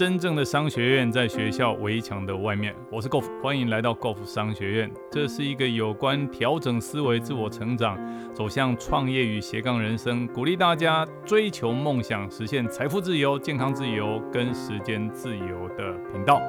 [0.00, 2.74] 真正的商学院在学校围墙的外面。
[2.90, 4.90] 我是 Golf，欢迎来到 Golf 商学院。
[5.10, 7.98] 这是一个有关调整思维、自我成长、
[8.32, 16.40] 走向创业与斜杠人生，鼓励大家追求梦想、实现财富自由、健康自由跟时间自由的频道。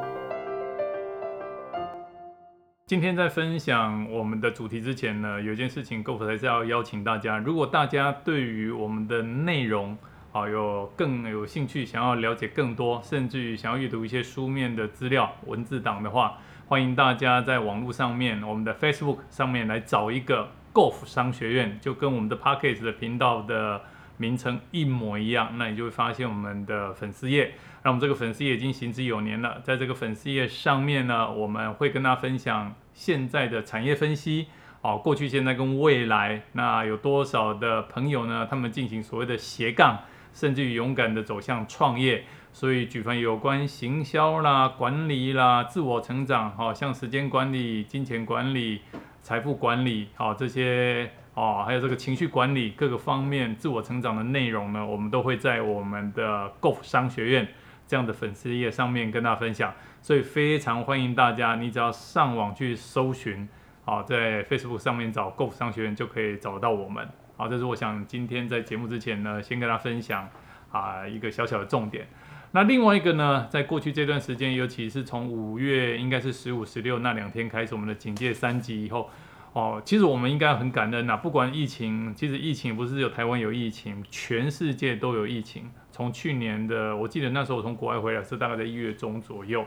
[2.85, 9.97] 今天在分享我们的主题之前呢，有一件事情 Golf 还是要邀请大家，如果大家对于我们的内容，
[10.33, 16.37] 好，有更有兴趣想要了解更多，甚至于想要阅读一些书面的资料、文字档的话，
[16.69, 23.81] 欢迎大家在网络上面，我们的 Facebook 上面来找一个 Golf 商学院，就跟我们的 p a c k a g e 的频道的
[24.15, 27.55] 名称一模一样，那你就会发现我们的粉丝页。
[27.83, 34.47] 那我们这个粉丝页已经行之有年了，在这个粉丝页上面呢，我们会跟大家分享现在的产业分析，
[34.81, 38.47] 哦，过去、现在跟未来，那有多少的朋友呢？
[38.49, 39.99] 他们进行所谓的斜杠。
[40.33, 48.81] 甚至于勇敢的走向创业，所以举凡有关行销啦、管理啦、自我成长，好像时间管理、金钱管理、
[49.21, 57.47] 财富管理，好这些哦，还有这个情绪管理各个方面自我成长的内容呢，我们都会在我们的 GoF 商学院
[57.87, 59.73] 这样的粉丝页上面跟大家分享。
[60.01, 63.47] 所以非常欢迎大家，你只要上网去搜寻，
[63.85, 67.07] 好在 Facebook 上面找 GoF 商学院就可以找到我们。
[67.41, 70.29] 好，这是我想今天在节目之前呢，先跟大家分享
[70.71, 72.05] 啊一个小小的重点。
[72.51, 79.09] 那另外一个呢，在过去这段时间，尤其是从五月应该是十五、十六那两天开始，我们的警戒三级以后，
[79.53, 81.17] 哦，其实我们应该很感恩呐。
[81.17, 85.67] 不管疫情，其实疫情不是有台湾有疫情，全世界都有疫情。
[85.91, 89.65] 从去年的，我记得那时候我从国外回来是大概在一月中左右。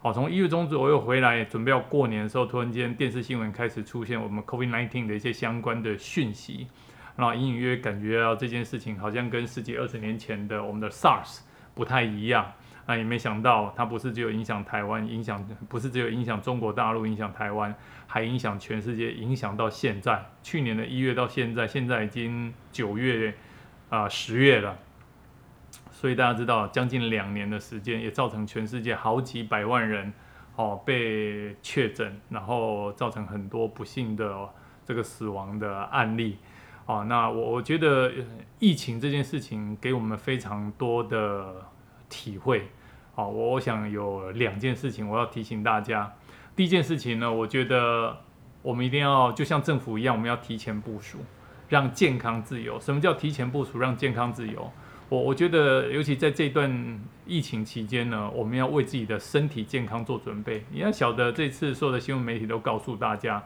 [0.00, 6.68] 好，从一月中左右回来，准备要过年的时候，突然间电视新闻开始出现我们 COVID-19 的一些相关的讯息。
[7.20, 11.40] 那隐隐约约感觉到这件事情好像跟十几二十年前的我们的 SARS
[11.74, 12.52] 不太一样。
[12.86, 17.74] 那也没想到，它不是只有影响台湾，影响不是只有影响中国大陆，影响台湾，
[18.06, 20.24] 还影响全世界，影响到现在。
[20.44, 23.34] 去年的一月到现在，现在已经九月
[23.90, 24.78] 啊十月了。
[25.90, 30.12] 所以大家知道，将近两年的时间，也造成全世界好几百万人
[30.54, 34.48] 哦被确诊，然后造成很多不幸的
[34.86, 36.38] 这个死亡的案例。
[36.88, 38.10] 哦，那我我觉得
[38.58, 41.54] 疫情这件事情给我们非常多的
[42.08, 42.66] 体会。
[43.14, 46.10] 好，我想有两件事情我要提醒大家。
[46.56, 48.16] 第一件事情呢，我觉得
[48.62, 51.18] 我们一定要就像政府一样，我们要提前部署，
[51.68, 52.80] 让健康自由。
[52.80, 54.72] 什么叫提前部署，让健康自由？
[55.10, 60.64] 我我觉得，尤其在这段疫情期间呢，我们要为自己的身体健康做准备。
[60.70, 63.44] 你要晓得，这次所有的新闻媒体都告诉大家。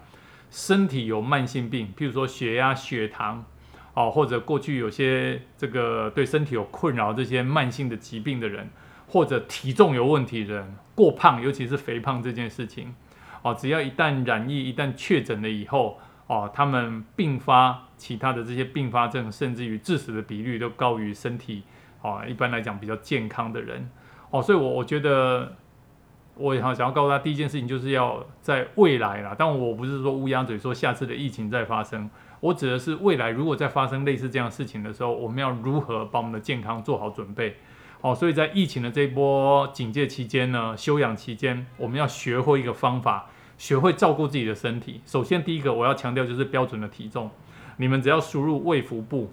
[0.53, 3.43] 身体有慢性病，譬如说血压、血糖，
[3.95, 8.69] 哦，或者过去有些这个对身体有困扰这些慢性的疾病的人，
[9.09, 12.95] 或者体重有问题的人，过胖，尤其是肥胖这件事情，
[13.41, 21.63] 哦，只要一旦染疫、一旦确诊了以后，哦，他们并发其他的这些并发症，甚至于致死的比率都高于身体，
[22.03, 23.91] 哦，一般来讲比较健康的人，
[24.29, 25.57] 哦，所以我我觉得。
[26.37, 29.35] 我也好想要告诉他，第一件事情就是要在未来啦。
[29.39, 32.09] 但我不是说乌鸦嘴，说下次的疫情再发生。
[32.41, 37.57] 我指的是未来，如果再发生类似这样事情的时候，我们要如何把我们的健康做好准备？
[38.01, 43.27] 哦，所以在疫情的这一波警戒期间呢，休养期间，我们要学会一个方法，
[43.57, 45.01] 学会照顾自己的身体。
[45.07, 47.31] 首先，第一个我要强调就是标准的体重。
[47.77, 49.31] 你们只要输入胃腹部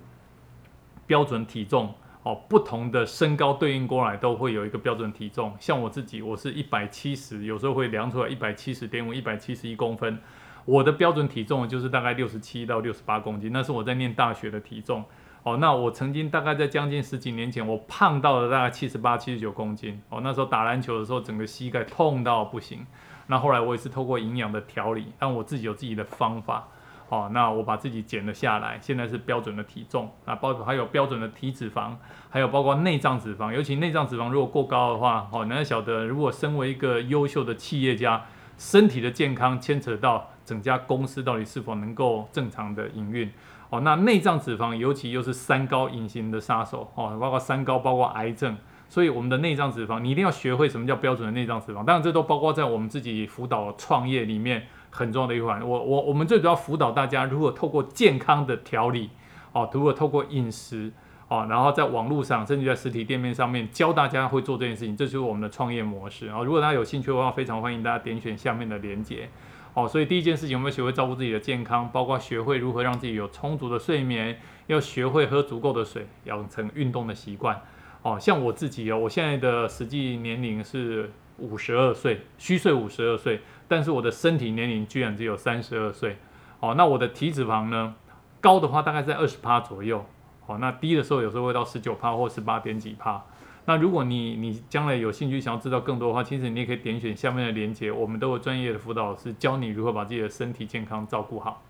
[1.07, 1.95] 标准体重。
[2.23, 5.55] 哦，不同的身高对应过来都会有一个标准体重。
[5.59, 10.19] 像我自己，我是一百七十，有时候会量出来一百七十点五、一百七十一公分。
[10.65, 15.03] 我的标准体重就是大概六十七到六十八公斤，那是我在念大学的体重。
[15.43, 19.99] 哦，那我曾经大概在将近十几年前，我胖到了大概七十八、七十九公斤。
[20.09, 22.85] 哦，那时候打篮球的时候，整个膝盖痛到不行。
[23.27, 26.67] 那后来我也是透过营养的调理，但我自己有自己的方法。
[27.09, 31.91] 哦，那我把自己减了下来，现在是标准的体重啊，包括还有标准的体脂肪，
[32.29, 38.23] 还有包括内脏脂肪，尤其内脏脂肪如果过高的话，哦，你要晓得，如果身为一个优秀的企业家，
[38.59, 43.27] 身体的健康牵扯到整家公司到底是否能够正常的营运，
[43.71, 48.55] 哦，那内脏脂肪尤其又是三高隐形的杀手，哦，包括三高，包括癌症，
[48.87, 54.67] 所以我们的内脏脂肪，你一定要学会什么叫标准的内脏脂肪，当然这都包括在我们自己辅导创业里面。
[54.89, 59.09] 很重要的一环，我我我们最主要辅导大家如何透过健康的调理，
[59.51, 60.91] 哦，如何透过饮食，
[61.27, 66.27] 哦，然后在网络上，甚至在实体店面上面教大家会做这件事情，这就是我们的创业模式。
[66.27, 69.29] 啊，如果大家有兴趣的话，非常欢迎大家点选下面的链接。
[69.75, 77.61] 哦，所以第一件事情，我们学会照顾自己的健康，包括学会如何让自己有充足的睡眠，要学会喝足够的水，养成运动的习惯。
[78.01, 86.17] 哦，像我自己哦，我现在的实际年龄是五十二岁，虚岁五十二岁，但是我的身体年龄居然只有三十二岁。
[86.59, 87.95] 哦，那我的体脂肪呢？
[88.41, 90.05] 高的话大概在二十趴左右。
[90.45, 93.23] 哦，那低的时候有时候会到十九趴或十八点几趴。
[93.65, 101.63] 那如果你你将来有兴趣想要知道更多的话，其实你也可以点选下面的链接，我们都有专业的辅导老师教你如何把自己的身体健康照顾好。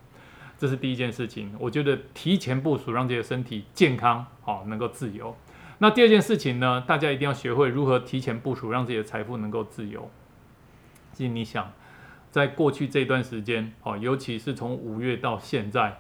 [0.58, 5.36] 这是第一件事情，我觉得提前部署让自己的身体健康，好能够自由。
[5.80, 10.10] 那第二件事情呢，大家一定要学会如何提前部署让自己的财富能够自由。
[11.14, 11.72] 其实你想。
[12.32, 16.00] 在过去这段时间，哦，尤其是从五月到现在，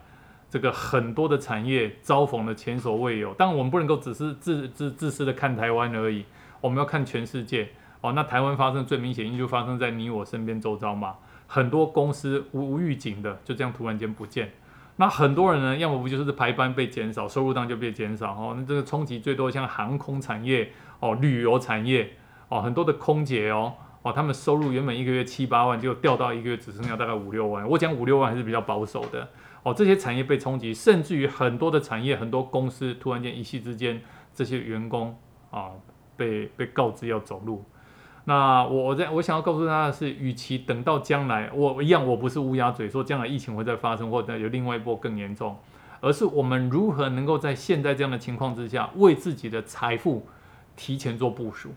[0.49, 3.33] 这个很多的产业遭逢了前所未有。
[3.37, 6.25] 但我们不能够只是自自自私的看台湾而已，
[6.61, 7.69] 我们要看全世界。
[8.01, 11.15] 哦，那台湾发生最明显，因就发生在你我身边周遭嘛。
[11.47, 14.51] 很多公司无预警的就这样突然间不见。
[14.97, 18.33] 那很多人呢，要么不就是排班被减少，收入当就被减少。
[18.33, 22.11] 哦，那这个冲击最多像航空产业，哦，旅游产业，
[22.49, 23.73] 哦，很多的空姐哦。
[24.01, 27.67] 哦，他们收入原本一个月七八万，就掉到一个月只剩下大概五六万。
[27.69, 29.27] 我讲五六万还是比较保守的。
[29.61, 34.01] 哦，这些产业被冲击，甚至于很多的产业、很多公司突然间一夕之间，
[34.33, 35.17] 这些员工
[35.51, 35.71] 啊
[36.15, 37.65] 被被告知要走路。
[38.23, 45.57] 那我我在我想要告诉大家的是，与其等到将来，我一样我不是乌鸦嘴说将来疫情会再发生，或者有另外一波更严重，
[45.99, 50.25] 而是我们如何能够在现在这样的情况之下，为自己的财富
[50.77, 51.71] 提前做部署。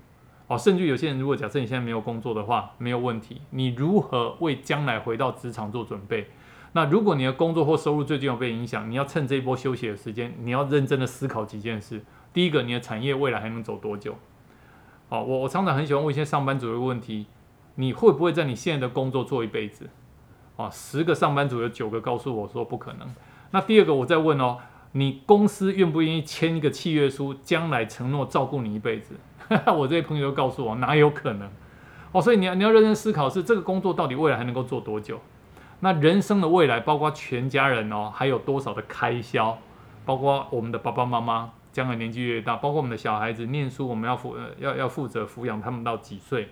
[0.52, 3.40] 哦，甚至有些人，如果假设你现在没有工作的话，没有问题。
[3.50, 6.26] 你如何为将来回到职场做准备？
[6.72, 12.02] 那如果你的工作或收入最近有被影响，你要趁这一波休息的时间，你要认真的思考几件事。
[12.34, 14.14] 第一个，你的产业未来还能走多久？
[15.08, 17.24] 哦，我我常常很喜欢问一些上班族的问题：
[17.76, 19.88] 你会不会在你现在的工作做一辈子？
[20.56, 23.08] 哦，十个上班族有九个告诉我说不可能。
[23.52, 24.58] 那第二个，我再问哦，
[24.92, 29.14] 你公司愿不愿意签一个契约书，将来承诺照顾你一辈子？
[29.76, 31.48] 我这些朋友都告诉我，哪有可能？
[32.12, 35.20] 哦，所以你要你要认真思考，是这个工作到底未来还能够做多久？
[35.80, 39.58] 那人生的未来，包括全家人哦，还有多少的开销？
[40.04, 46.50] 包括我们的爸爸妈妈将来年纪越大，包括我们的小孩子念书，我们要负要要负责抚养他们到几岁？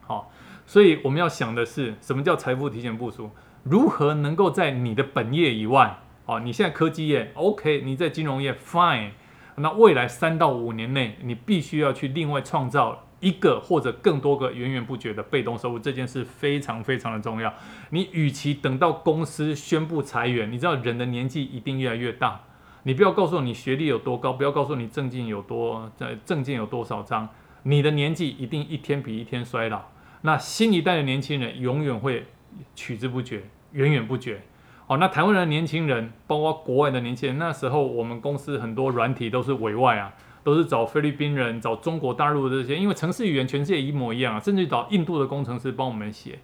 [0.00, 0.32] 好，
[0.66, 3.30] 所以我们要想的是，什么叫财富提前部署？
[3.62, 9.10] 如何能够在你的本业以外，哦，你现在科技业 OK，你在金融业 Fine。
[9.58, 17.52] 那未来三到五年内，你必须要去另外创造一个或者更多个源源不绝的被动收入，这件事非常非常的重要。
[17.90, 22.42] 你与其等到公司宣布裁员，你知道人的年纪一定越来越大，
[22.82, 27.26] 你不要告诉我你学历有多高，不要告诉你证件有多在证件有多少张，
[27.62, 29.82] 你的年纪一定一天比一天衰老。
[30.20, 32.26] 那新一代的年轻人永远会
[32.74, 33.42] 取之不绝，
[33.72, 34.42] 源源不绝。
[34.88, 46.38] 哦，那台湾的年轻人，包括国外的年轻人，那时候我们公司很多软体都是委外啊，都是找菲律宾人、找中国大陆的这些，因为城市语言全世界一模一样啊，甚至找印度的工程师帮我们写。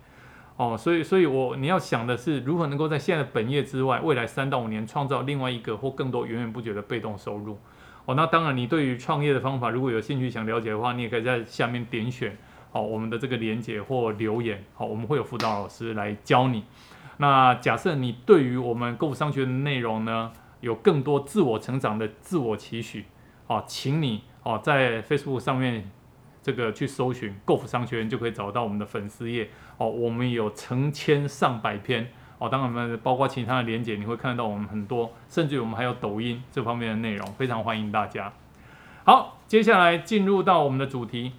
[0.56, 7.56] 哦，所以，所以我你要想的是，如何能够在现在的本业之外，未来三到五年创造另外一个或更多源源不绝的被动收入。
[8.06, 12.37] 哦，那当然，你对于创业的方法如果有兴趣想了解的话，你也可以在下面点选
[12.73, 16.65] 哦我们的这个连接或留言，好，我们会有辅导老师来教你。
[17.19, 23.05] 那假设你对于我们购物商学的内容呢，有更多自我成长的自我期许，
[23.47, 25.91] 哦，请你哦在 Facebook 上面
[26.43, 29.88] 这个去搜寻购物商学院，就可以找到我们的粉丝页哦。
[29.88, 38.33] 我们有成千上百篇哦，当然我们包括其他的连接，你会看到我们很多，甚至我们还有抖音这方面的内容，非常欢迎大家。
[39.04, 41.33] 好，接下来进入到我们的主题。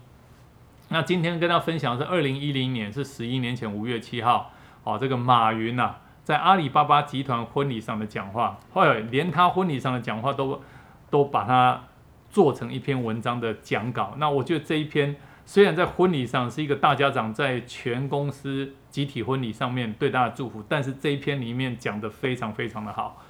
[0.89, 4.52] 那今天跟大家分享是二零一零年，是十一年前五月七号。
[4.83, 10.61] 哦，这个马云呐，在阿里巴巴集团婚礼上的讲话，后来连他婚礼上的讲话都
[11.09, 11.83] 都把它
[12.29, 14.15] 做成一篇文章的讲稿。
[14.17, 23.21] 那我觉得这一篇虽然在婚礼上是一个大家长在全公司集体婚礼上面对大家祝福，但是这一篇里面讲的非常非常的好，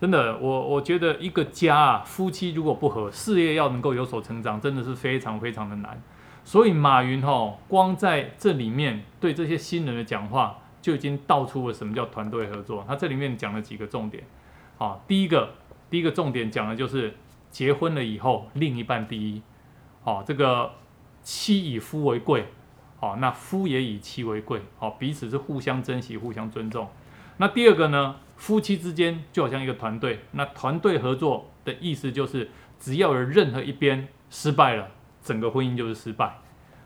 [0.00, 6.00] 真的，我我觉得一个家啊，夫妻如果不和，事业要能够有所成长，真的是非常非常的难。
[6.44, 10.58] 所以马云哈，光在这里面对这些新人的讲话。
[10.80, 12.84] 就已经道出了什么叫团队合作。
[12.86, 14.24] 他这里面讲了几个重点，
[14.78, 15.54] 好，第一个，
[15.88, 17.14] 第一个重点讲的就是
[17.50, 19.42] 结婚了以后，另一半第一，
[20.02, 20.72] 好，这个
[21.22, 22.46] 妻以夫为贵，
[22.98, 26.88] 好，那夫也以妻为贵，好，彼此是互相珍惜、互相尊重。
[27.36, 34.88] 那第二个呢，夫妻之间就好像一个团队，那团队合作的意思就是，只要有任何一边失败了，
[35.22, 36.38] 整个婚姻就是失败，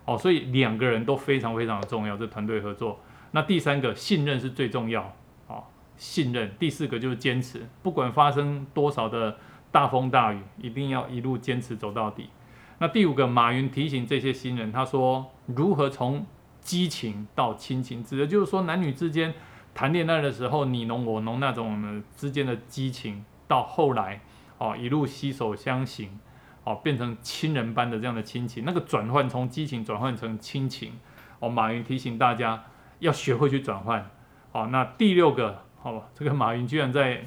[0.04, 3.00] 哦，所以两个人都非常非常的重要，这团队合作。
[3.34, 5.02] 那第三个信任是最重要，
[5.48, 5.58] 啊，
[5.96, 6.54] 信任。
[6.56, 9.36] 第四个就是坚持，不管发生多少的
[9.72, 12.30] 大风大雨，一定要一路坚持走到底。
[12.78, 16.24] 那第五个，马云提醒这些新人，他说如何从
[16.60, 19.34] 激情到亲情，指的就是说男女之间
[19.74, 24.20] 谈恋爱的时候你侬我侬那种之间的激情，到后来
[24.58, 26.20] 哦一路携手相行，
[26.62, 30.92] 哦变成亲人般的这样的亲情，那个转换从激情转换成亲情，
[31.40, 32.62] 哦马云提醒大家
[32.98, 34.10] 要学会去转换。
[34.52, 37.24] 好，那第六个，哦这个马云居然在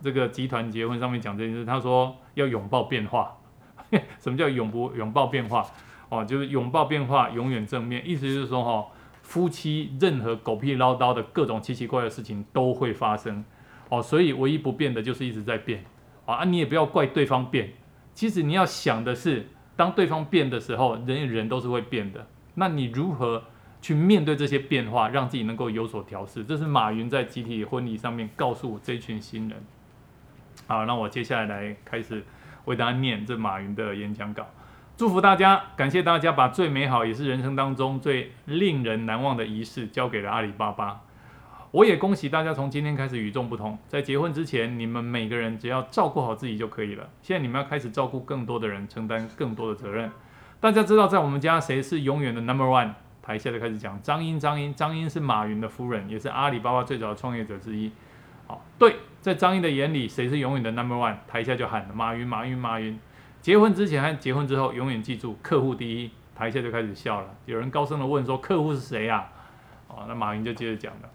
[0.00, 3.36] 这个集团结婚上面讲这件事，他说要拥抱变化。
[4.18, 5.66] 什么叫永不拥抱变化？
[6.08, 8.02] 哦，就是拥抱变化，永远正面。
[8.08, 8.86] 意思就是说，哈，
[9.22, 13.44] 夫妻任何狗屁唠叨的各种奇奇怪怪的事情都会发生。
[13.88, 15.84] 哦，所以唯一不变的就是一直在变。
[16.24, 17.72] 啊，你也不要怪对方变。
[18.14, 22.26] 其实你要想的是，当对方变的时候，人与人都是会变的。
[22.54, 23.42] 那你如何
[23.82, 26.42] 去面对这些变化，让自己能够有所调试？
[26.44, 29.62] 这是马云在集体婚礼上面告诉这群新人。
[30.66, 32.24] 好，那我接下来来开始。
[32.66, 34.46] 为大家念这马云的演讲稿，
[34.96, 41.00] 祝福大家，感谢大家把最美好也是人生当中最令人难忘的仪式交给了阿里巴巴。
[41.72, 47.10] 我也恭喜大家从今天开始与众不同，在结婚之前，你们每个人只要照顾好自己就可以了。
[47.20, 50.12] 现在你们要开始照顾更多的人，承担更多的责任。
[50.60, 52.92] 大家知道在我们家谁是永远的 number one？
[53.22, 57.92] 台下就开始讲张英，张英，张英是马云的夫人，也是阿里巴巴最早的创业者之一。
[58.46, 58.96] 好，对。
[59.20, 61.14] 在张英的眼里，谁是永远的 number one？
[61.28, 62.98] 台下就喊马云，马云，马云。
[63.40, 66.10] 结婚之前和结婚之后，永远记住客户第一。
[66.34, 67.28] 台下就开始笑了。
[67.46, 69.28] 有人高声的问说：“客户是谁呀？”
[69.86, 71.08] 哦，那马云就接着讲了：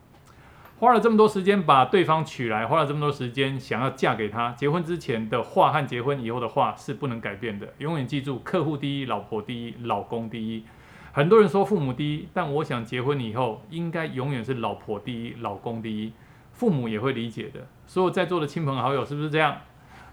[0.79, 4.51] 花了这么多时间把对方娶来，花了这么多时间想要嫁给他。
[4.53, 7.73] 结婚之前的话和结婚以后的话是不能改变的。
[7.79, 10.63] 永远记住客户第一，老婆第一，老公第一。
[11.17, 16.13] 很多人说父母第一，但我想结婚以后应该永远是老婆第一，老公第一。
[16.53, 19.57] 父母也会理解的，所有在座的亲朋好友是不是这样？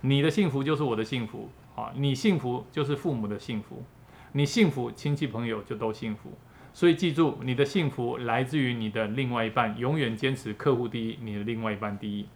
[0.01, 1.93] 你的幸福就是我的幸福啊！
[1.95, 3.85] 你幸福就是父母的幸福，
[4.33, 6.33] 你幸福亲戚朋友就都幸福。
[6.73, 12.27] 所以记住，你的幸福来自于你的另外一半，永远坚持客户第一，你的另外一半第一。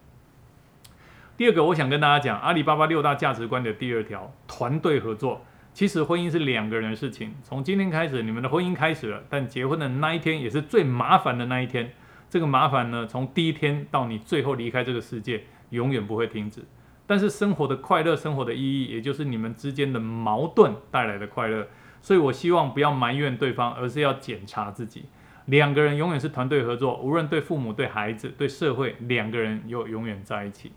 [1.38, 5.40] 第二个，我想跟大家讲阿里巴巴六大价值观的第二条：团队合作。
[5.78, 11.92] 其实婚姻是两个人的事情，从今天开始，你们的婚姻开始了，但结婚的那一天也是最麻烦的那一天。
[12.28, 16.64] 这个麻烦呢，从第一天到你最后离开这个世界，永远不会停止。
[17.06, 21.68] 但是生活的快乐，生活的意义，也就是你们之间的矛盾带来的快乐。
[22.02, 25.04] 所以我希望不要埋怨对方，而是要检查自己。
[25.44, 30.72] 两个人永远是团队合作，无论对父母、对孩子、对社会，两个人又永远在一起。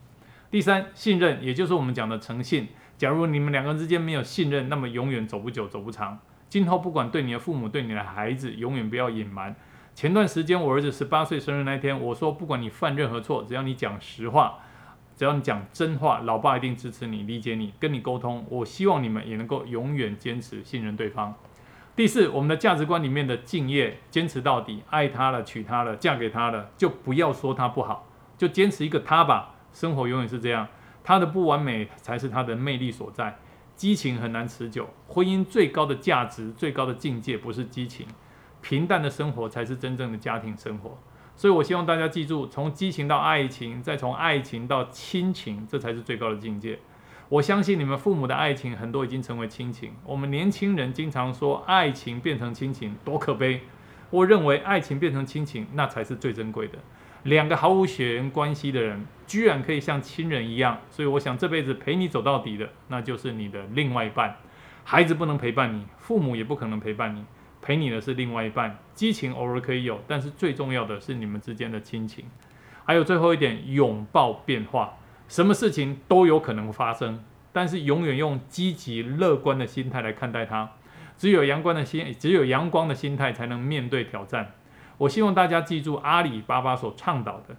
[0.51, 2.67] 第三，信任，也就是我们讲的诚信。
[3.01, 6.19] 假如你们两个人之间没有信任，那么永远走不久，走不长。
[6.47, 9.55] 今后不管对你的父母，对你的孩子，永远不要隐瞒。
[9.95, 14.59] 前段时间我儿子十八岁生日那天，我说不管你犯任何错，只要你讲实话，
[15.15, 18.45] 只要你讲真话，老爸一定支持你、理解你、跟你沟通。
[18.47, 21.33] 我希望你们也能够永远坚持信任对方。
[21.95, 29.55] 第四，我们的价值观里面的敬业，坚持到底，爱他了，娶她了，嫁给他了，就不要说他不好，就坚持一个他吧。
[29.73, 30.67] 生活永远是这样，
[31.03, 33.37] 他的不完美才是他的魅力所在。
[33.75, 38.05] 激情很难持久，婚姻最高的价值、最高的境界不是激情。
[38.61, 40.95] 平淡的生活才是真正的家庭生活，
[41.35, 46.77] 所以我希望大家记住，从激情到爱情，再从爱情到亲情，这才是最高的境界。
[47.27, 49.93] 我相信你们父母的爱情很多已经成为亲情。
[50.05, 53.61] 我们年轻人经常说爱情变成亲情多可悲，
[54.11, 56.77] 我认为爱情变成亲情那才是最珍贵的。
[57.23, 64.37] 两个毫无血缘关系的人，居然可以像亲人一样，所以我想这辈子陪你走到底的，那就是你的另外一半。
[64.83, 67.23] 孩子不能陪伴你，父母也不可能陪伴你。
[67.61, 72.25] 陪你的是另外一半，激情偶尔可以有，但是最重要的是你们之间的亲情。
[72.83, 74.97] 还有最后一点，拥抱变化，
[75.27, 77.23] 什么事情都有可能发生，
[77.53, 80.71] 但是永远用积极乐观的心态来看待它。
[81.15, 84.53] 只有阳光的心，只有阳光的心态才能面对挑战。
[85.01, 87.55] 我希望大家记住阿里巴巴所倡导的：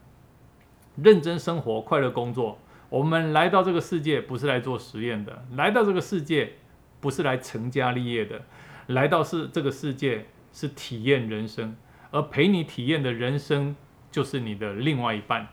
[0.95, 2.57] 认真生活，快乐工作。
[2.89, 6.53] 我们来到这个世界不是来做实验的，来到这个世界
[7.01, 8.43] 不是来成家立业的。
[8.87, 11.77] 来到是这个世界是体验人生，
[12.13, 13.75] 而陪你体验的人生
[14.13, 15.49] 就是你的另外一半。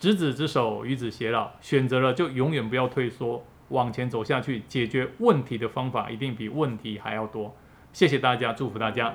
[0.00, 4.64] 执子之手，与子偕老，选择了就永远不要退缩，往前走下去。
[4.66, 7.54] 解决问题的方法一定比问题还要多。
[7.92, 9.14] 谢谢大家，祝福大家。